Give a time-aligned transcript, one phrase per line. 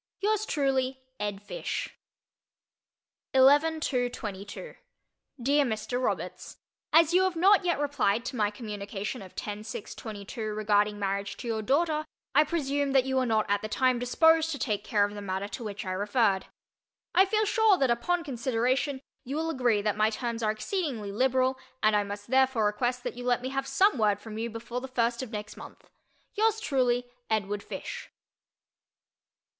[0.19, 1.43] Yours truly, ED.
[1.43, 1.95] FISH.
[3.35, 4.73] 11 2 22
[5.39, 6.01] DEAR MR.
[6.03, 6.57] ROBERTS:
[6.91, 10.97] As you have not as yet replied to my communication of 10 6 22 regarding
[10.97, 14.57] marriage to your daughter, I presume that you were not at the time disposed to
[14.57, 16.47] take care of the matter to which I referred.
[17.13, 21.59] I feel sure that upon consideration you will agree that my terms are exceedingly liberal
[21.83, 24.81] and I must therefore request that you let me have some word from you before
[24.81, 25.91] the first of next month.
[26.33, 28.09] Yours truly, EDWARD FISH.